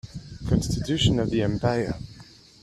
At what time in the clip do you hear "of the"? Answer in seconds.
1.19-1.43